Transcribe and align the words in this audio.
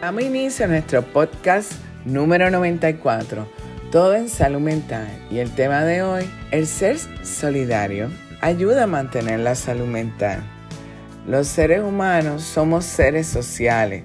Damos 0.00 0.24
inicio 0.24 0.66
a 0.66 0.68
nuestro 0.68 1.00
podcast 1.00 1.72
número 2.04 2.50
94, 2.50 3.48
Todo 3.90 4.14
en 4.14 4.28
Salud 4.28 4.60
Mental. 4.60 5.08
Y 5.30 5.38
el 5.38 5.50
tema 5.54 5.84
de 5.84 6.02
hoy, 6.02 6.30
el 6.50 6.66
ser 6.66 6.98
solidario, 7.24 8.10
ayuda 8.42 8.84
a 8.84 8.86
mantener 8.86 9.40
la 9.40 9.54
salud 9.54 9.86
mental. 9.86 10.42
Los 11.26 11.48
seres 11.48 11.80
humanos 11.80 12.42
somos 12.42 12.84
seres 12.84 13.26
sociales, 13.26 14.04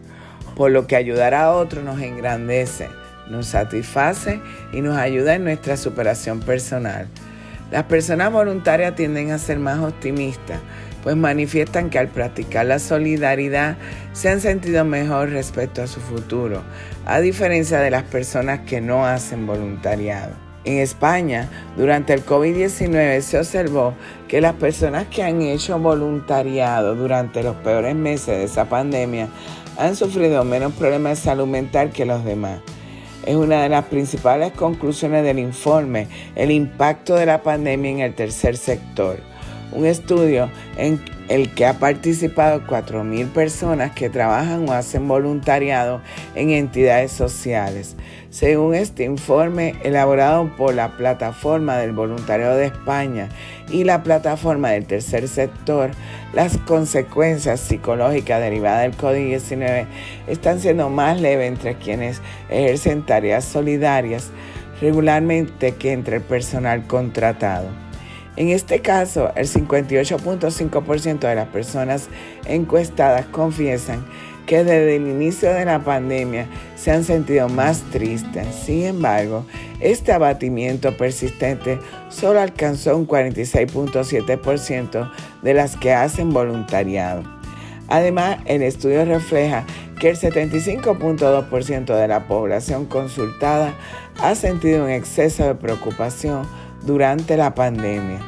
por 0.55 0.71
lo 0.71 0.87
que 0.87 0.95
ayudar 0.95 1.33
a 1.33 1.51
otros 1.51 1.83
nos 1.83 1.99
engrandece, 1.99 2.87
nos 3.29 3.47
satisface 3.47 4.39
y 4.71 4.79
nos 4.79 4.95
ayuda 4.97 5.35
en 5.35 5.43
nuestra 5.43 5.75
superación 5.75 6.39
personal. 6.39 7.09
Las 7.69 7.83
personas 7.83 8.31
voluntarias 8.31 8.95
tienden 8.95 9.31
a 9.31 9.37
ser 9.37 9.59
más 9.59 9.79
optimistas, 9.79 10.61
pues 11.03 11.15
manifiestan 11.15 11.89
que 11.89 11.99
al 11.99 12.07
practicar 12.07 12.65
la 12.65 12.79
solidaridad 12.79 13.77
se 14.13 14.29
han 14.29 14.41
sentido 14.41 14.85
mejor 14.85 15.29
respecto 15.29 15.81
a 15.81 15.87
su 15.87 15.99
futuro, 15.99 16.61
a 17.05 17.19
diferencia 17.19 17.79
de 17.79 17.91
las 17.91 18.03
personas 18.03 18.61
que 18.61 18.81
no 18.81 19.05
hacen 19.05 19.47
voluntariado. 19.47 20.33
En 20.63 20.77
España, 20.77 21.49
durante 21.75 22.13
el 22.13 22.23
COVID-19 22.23 23.21
se 23.21 23.39
observó 23.39 23.95
que 24.27 24.41
las 24.41 24.53
personas 24.53 25.07
que 25.07 25.23
han 25.23 25.41
hecho 25.41 25.79
voluntariado 25.79 26.95
durante 26.95 27.41
los 27.41 27.55
peores 27.57 27.95
meses 27.95 28.27
de 28.27 28.43
esa 28.43 28.65
pandemia 28.65 29.27
han 29.77 29.95
sufrido 29.95 30.43
menos 30.43 30.73
problemas 30.73 31.17
de 31.17 31.23
salud 31.23 31.47
mental 31.47 31.89
que 31.89 32.05
los 32.05 32.23
demás 32.23 32.59
es 33.25 33.35
una 33.35 33.63
de 33.63 33.69
las 33.69 33.85
principales 33.85 34.51
conclusiones 34.53 35.23
del 35.23 35.39
informe, 35.39 36.07
el 36.35 36.51
impacto 36.51 37.15
de 37.15 37.25
la 37.25 37.43
pandemia 37.43 37.91
en 37.91 37.99
el 37.99 38.15
tercer 38.15 38.57
sector. 38.57 39.19
Un 39.71 39.85
estudio 39.85 40.49
en 40.77 40.99
el 41.29 41.53
que 41.53 41.65
ha 41.65 41.79
participado 41.79 42.61
4.000 42.67 43.29
personas 43.29 43.91
que 43.91 44.09
trabajan 44.09 44.67
o 44.67 44.73
hacen 44.73 45.07
voluntariado 45.07 46.01
en 46.35 46.49
entidades 46.49 47.13
sociales. 47.13 47.95
Según 48.29 48.75
este 48.75 49.05
informe 49.05 49.75
elaborado 49.83 50.53
por 50.57 50.73
la 50.73 50.97
Plataforma 50.97 51.77
del 51.77 51.93
Voluntariado 51.93 52.57
de 52.57 52.65
España 52.65 53.29
y 53.69 53.85
la 53.85 54.03
Plataforma 54.03 54.71
del 54.71 54.85
Tercer 54.85 55.27
Sector, 55.29 55.91
las 56.33 56.57
consecuencias 56.57 57.61
psicológicas 57.61 58.41
derivadas 58.41 58.81
del 58.81 58.97
COVID-19 58.97 59.85
están 60.27 60.59
siendo 60.59 60.89
más 60.89 61.21
leves 61.21 61.47
entre 61.47 61.75
quienes 61.75 62.21
ejercen 62.49 63.05
tareas 63.05 63.45
solidarias 63.45 64.31
regularmente 64.81 65.75
que 65.75 65.93
entre 65.93 66.17
el 66.17 66.23
personal 66.23 66.87
contratado. 66.87 67.90
En 68.37 68.49
este 68.49 68.81
caso, 68.81 69.31
el 69.35 69.47
58.5% 69.47 71.19
de 71.19 71.35
las 71.35 71.49
personas 71.49 72.07
encuestadas 72.45 73.25
confiesan 73.25 74.05
que 74.45 74.63
desde 74.63 74.95
el 74.95 75.07
inicio 75.07 75.51
de 75.53 75.65
la 75.65 75.83
pandemia 75.83 76.47
se 76.75 76.91
han 76.91 77.03
sentido 77.03 77.49
más 77.49 77.81
tristes. 77.91 78.47
Sin 78.55 78.85
embargo, 78.85 79.45
este 79.79 80.13
abatimiento 80.13 80.95
persistente 80.97 81.79
solo 82.09 82.39
alcanzó 82.39 82.97
un 82.97 83.07
46.7% 83.07 85.11
de 85.41 85.53
las 85.53 85.77
que 85.77 85.93
hacen 85.93 86.31
voluntariado. 86.31 87.23
Además, 87.87 88.39
el 88.45 88.61
estudio 88.61 89.05
refleja 89.05 89.65
que 89.99 90.09
el 90.09 90.17
75.2% 90.17 91.95
de 91.95 92.07
la 92.07 92.27
población 92.27 92.85
consultada 92.85 93.75
ha 94.21 94.35
sentido 94.35 94.85
un 94.85 94.89
exceso 94.89 95.45
de 95.45 95.55
preocupación 95.55 96.47
durante 96.83 97.37
la 97.37 97.53
pandemia. 97.55 98.19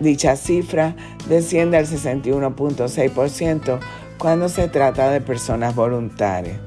Dicha 0.00 0.36
cifra 0.36 0.96
desciende 1.28 1.76
al 1.76 1.86
61.6% 1.86 3.78
cuando 4.18 4.48
se 4.48 4.68
trata 4.68 5.10
de 5.10 5.20
personas 5.20 5.74
voluntarias. 5.74 6.58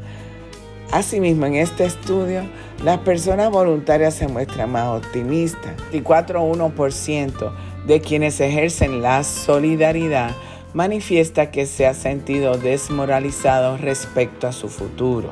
Asimismo, 0.92 1.46
en 1.46 1.56
este 1.56 1.86
estudio, 1.86 2.44
las 2.84 3.00
personas 3.00 3.50
voluntarias 3.50 4.14
se 4.14 4.28
muestran 4.28 4.72
más 4.72 4.88
optimistas. 4.88 5.74
24.1% 5.92 7.52
de 7.86 8.02
quienes 8.02 8.40
ejercen 8.40 9.02
la 9.02 9.24
solidaridad 9.24 10.32
manifiesta 10.74 11.52
que 11.52 11.66
se 11.66 11.88
ha 11.88 11.94
sentido 11.94 12.58
desmoralizado 12.58 13.78
respecto 13.78 14.48
a 14.48 14.52
su 14.52 14.68
futuro, 14.68 15.32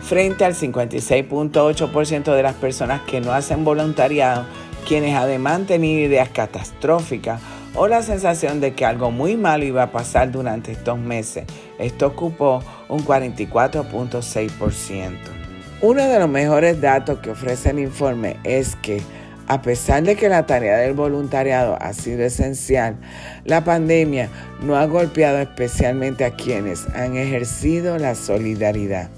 frente 0.00 0.44
al 0.44 0.54
56.8% 0.54 2.34
de 2.34 2.42
las 2.42 2.54
personas 2.54 3.00
que 3.02 3.20
no 3.20 3.32
hacen 3.32 3.64
voluntariado, 3.64 4.46
quienes 4.80 5.14
además 5.14 5.66
tenían 5.66 6.00
ideas 6.00 6.30
catastróficas 6.30 7.40
o 7.74 7.88
la 7.88 8.02
sensación 8.02 8.60
de 8.60 8.74
que 8.74 8.84
algo 8.84 9.10
muy 9.10 9.36
malo 9.36 9.64
iba 9.64 9.84
a 9.84 9.92
pasar 9.92 10.32
durante 10.32 10.72
estos 10.72 10.98
meses. 10.98 11.44
Esto 11.78 12.08
ocupó 12.08 12.62
un 12.88 13.04
44.6%. 13.04 15.40
Uno 15.82 16.06
de 16.06 16.18
los 16.18 16.28
mejores 16.28 16.80
datos 16.80 17.20
que 17.20 17.30
ofrece 17.30 17.70
el 17.70 17.78
informe 17.78 18.36
es 18.44 18.76
que, 18.76 19.00
a 19.46 19.62
pesar 19.62 20.02
de 20.02 20.14
que 20.14 20.28
la 20.28 20.44
tarea 20.44 20.76
del 20.76 20.92
voluntariado 20.92 21.76
ha 21.80 21.94
sido 21.94 22.22
esencial, 22.22 22.96
la 23.44 23.64
pandemia 23.64 24.28
no 24.62 24.76
ha 24.76 24.84
golpeado 24.86 25.38
especialmente 25.38 26.24
a 26.24 26.32
quienes 26.32 26.86
han 26.94 27.16
ejercido 27.16 27.98
la 27.98 28.14
solidaridad. 28.14 29.08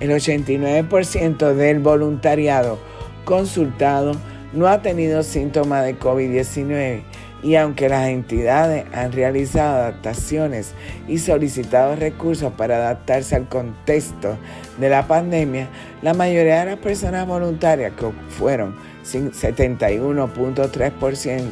El 0.00 0.10
89% 0.10 1.54
del 1.54 1.78
voluntariado 1.78 2.78
consultado 3.24 4.16
no 4.54 4.68
ha 4.68 4.82
tenido 4.82 5.22
síntomas 5.22 5.84
de 5.84 5.98
COVID-19 5.98 7.02
y 7.42 7.56
aunque 7.56 7.88
las 7.90 8.08
entidades 8.08 8.86
han 8.94 9.12
realizado 9.12 9.76
adaptaciones 9.76 10.72
y 11.06 11.18
solicitado 11.18 11.94
recursos 11.94 12.50
para 12.54 12.76
adaptarse 12.76 13.36
al 13.36 13.46
contexto 13.48 14.38
de 14.78 14.88
la 14.88 15.06
pandemia, 15.06 15.68
la 16.00 16.14
mayoría 16.14 16.60
de 16.60 16.66
las 16.70 16.78
personas 16.78 17.26
voluntarias, 17.26 17.92
que 17.92 18.06
fueron 18.30 18.74
71.3%, 19.04 21.50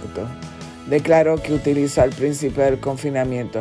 declaró 0.88 1.42
que 1.42 1.52
utilizó 1.52 2.00
al 2.00 2.08
principio 2.10 2.64
del 2.64 2.80
confinamiento 2.80 3.60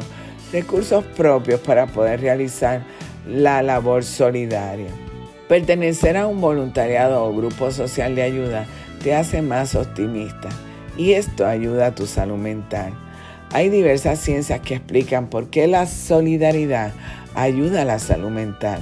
recursos 0.54 1.04
propios 1.04 1.60
para 1.60 1.88
poder 1.88 2.22
realizar 2.22 2.84
la 3.28 3.62
labor 3.62 4.06
solidaria. 4.06 4.88
Pertenecer 5.50 6.16
a 6.16 6.28
un 6.28 6.40
voluntariado 6.40 7.26
o 7.26 7.36
grupo 7.36 7.72
social 7.72 8.16
de 8.16 8.22
ayuda 8.22 8.66
te 9.04 9.16
hace 9.16 9.42
más 9.42 9.76
optimista 9.76 10.50
y 10.98 11.14
esto 11.14 11.46
ayuda 11.46 11.88
a 11.88 11.96
tu 11.96 12.06
salud 12.06 12.38
mental. 12.38 12.94
Hay 13.54 13.70
diversas 13.70 14.20
ciencias 14.20 14.62
que 14.62 14.76
explican 14.76 15.28
por 15.28 15.50
qué 15.50 15.68
la 15.68 15.86
solidaridad 15.86 16.92
ayuda 17.36 17.82
a 17.82 17.86
la 17.86 18.00
salud 18.00 18.30
mental. 18.30 18.82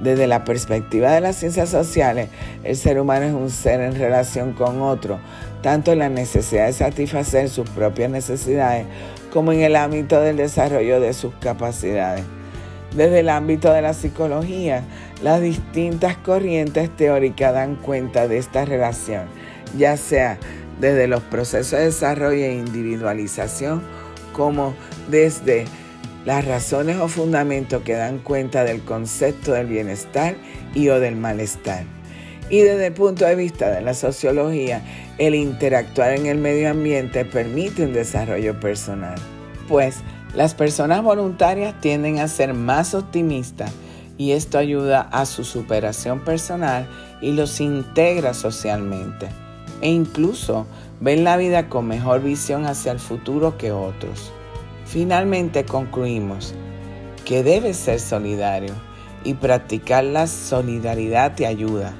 Desde 0.00 0.26
la 0.26 0.44
perspectiva 0.44 1.10
de 1.12 1.20
las 1.22 1.36
ciencias 1.36 1.70
sociales, 1.70 2.28
el 2.64 2.76
ser 2.76 3.00
humano 3.00 3.26
es 3.26 3.32
un 3.32 3.50
ser 3.50 3.80
en 3.80 3.94
relación 3.94 4.52
con 4.52 4.82
otro, 4.82 5.18
tanto 5.62 5.92
en 5.92 6.00
la 6.00 6.08
necesidad 6.08 6.66
de 6.66 6.72
satisfacer 6.72 7.48
sus 7.48 7.68
propias 7.70 8.10
necesidades 8.10 8.86
como 9.32 9.52
en 9.52 9.62
el 9.62 9.74
ámbito 9.74 10.20
del 10.20 10.36
desarrollo 10.36 11.00
de 11.00 11.12
sus 11.12 11.34
capacidades. 11.36 12.24
Desde 12.94 13.20
el 13.20 13.28
ámbito 13.28 13.72
de 13.72 13.82
la 13.82 13.92
psicología, 13.92 14.82
las 15.22 15.40
distintas 15.40 16.16
corrientes 16.16 16.94
teóricas 16.94 17.52
dan 17.52 17.76
cuenta 17.76 18.28
de 18.28 18.38
esta 18.38 18.64
relación, 18.64 19.24
ya 19.76 19.96
sea 19.96 20.38
desde 20.80 21.06
los 21.06 21.22
procesos 21.22 21.78
de 21.78 21.86
desarrollo 21.86 22.44
e 22.44 22.54
individualización 22.54 23.82
como 24.32 24.74
desde 25.10 25.64
las 26.24 26.44
razones 26.44 26.96
o 26.98 27.08
fundamentos 27.08 27.82
que 27.82 27.94
dan 27.94 28.18
cuenta 28.18 28.64
del 28.64 28.82
concepto 28.82 29.52
del 29.52 29.66
bienestar 29.66 30.36
y 30.74 30.88
o 30.88 31.00
del 31.00 31.16
malestar. 31.16 31.84
Y 32.50 32.60
desde 32.60 32.88
el 32.88 32.92
punto 32.92 33.24
de 33.24 33.34
vista 33.34 33.70
de 33.70 33.80
la 33.80 33.94
sociología, 33.94 34.82
el 35.18 35.34
interactuar 35.34 36.12
en 36.12 36.26
el 36.26 36.38
medio 36.38 36.70
ambiente 36.70 37.24
permite 37.24 37.84
un 37.84 37.92
desarrollo 37.92 38.58
personal, 38.60 39.16
pues 39.68 39.98
las 40.34 40.54
personas 40.54 41.02
voluntarias 41.02 41.80
tienden 41.80 42.18
a 42.18 42.28
ser 42.28 42.54
más 42.54 42.94
optimistas 42.94 43.72
y 44.18 44.32
esto 44.32 44.58
ayuda 44.58 45.08
a 45.12 45.26
su 45.26 45.44
superación 45.44 46.20
personal 46.20 46.88
y 47.20 47.32
los 47.32 47.60
integra 47.60 48.34
socialmente 48.34 49.28
e 49.80 49.90
incluso 49.90 50.66
ven 51.00 51.24
la 51.24 51.36
vida 51.36 51.68
con 51.68 51.86
mejor 51.86 52.22
visión 52.22 52.66
hacia 52.66 52.92
el 52.92 52.98
futuro 52.98 53.58
que 53.58 53.72
otros. 53.72 54.32
Finalmente 54.86 55.64
concluimos 55.64 56.54
que 57.24 57.42
debes 57.42 57.76
ser 57.76 58.00
solidario 58.00 58.72
y 59.24 59.34
practicar 59.34 60.04
la 60.04 60.26
solidaridad 60.26 61.34
te 61.34 61.46
ayuda. 61.46 61.94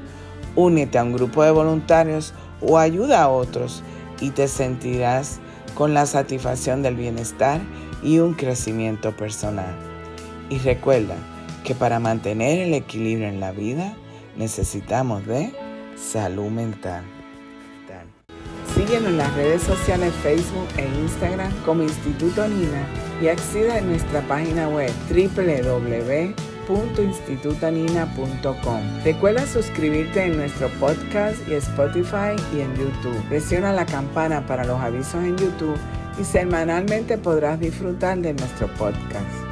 Únete 0.55 0.99
a 0.99 1.02
un 1.02 1.12
grupo 1.12 1.43
de 1.43 1.50
voluntarios 1.50 2.32
o 2.61 2.78
ayuda 2.78 3.23
a 3.23 3.28
otros 3.28 3.82
y 4.20 4.31
te 4.31 4.49
sentirás 4.49 5.40
con 5.75 5.93
la 5.93 6.06
satisfacción 6.06 6.82
del 6.82 6.96
bienestar 6.96 7.61
y 8.02 8.20
un 8.20 8.34
crecimiento 8.34 9.14
personal. 9.17 9.75
Y 10.49 10.58
recuerda 10.58 11.17
que 11.64 11.75
para 11.75 11.99
mantener 11.99 12.61
el 12.61 12.75
equilibrio 12.75 13.29
en 13.29 13.40
la 13.40 13.50
vida 13.50 13.94
necesitamos 14.37 15.26
de 15.26 15.52
salud 15.96 16.49
mental. 16.50 17.02
Síguenos 18.76 19.08
en 19.08 19.17
las 19.17 19.34
redes 19.34 19.62
sociales 19.62 20.12
Facebook 20.23 20.69
e 20.76 20.87
Instagram 20.87 21.50
como 21.64 21.82
Instituto 21.82 22.46
Nina 22.46 22.87
y 23.20 23.26
acceda 23.28 23.78
a 23.78 23.81
nuestra 23.81 24.20
página 24.28 24.69
web 24.69 24.93
www.nina.org. 25.08 26.56
www.institutanina.com. 26.67 28.81
Recuerda 29.05 29.46
suscribirte 29.46 30.25
en 30.25 30.37
nuestro 30.37 30.69
podcast 30.81 31.37
y 31.49 31.55
Spotify 31.55 32.34
y 32.55 32.61
en 32.61 32.76
YouTube. 32.76 33.23
Presiona 33.28 33.73
la 33.73 33.87
campana 33.87 34.44
para 34.46 34.64
los 34.64 34.81
avisos 34.81 35.25
en 35.25 35.37
YouTube 35.37 35.79
y 36.20 36.25
semanalmente 36.25 37.19
podrás 37.19 37.61
disfrutar 37.61 38.19
de 38.19 38.34
nuestro 38.34 38.67
podcast. 38.75 39.45